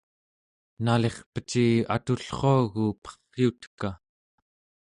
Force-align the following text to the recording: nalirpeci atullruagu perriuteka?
nalirpeci 0.83 1.67
atullruagu 1.95 2.85
perriuteka? 3.03 3.89